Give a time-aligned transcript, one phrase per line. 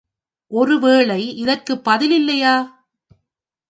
[0.51, 2.55] ஒருவேளை இதற்குப் பதிலே இல்லையா?